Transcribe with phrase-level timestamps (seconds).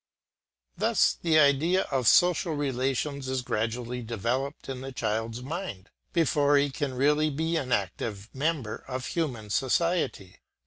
[0.75, 6.71] Thus the idea of social relations is gradually developed in the child's mind, before he
[6.71, 10.39] can really be an active member of human society.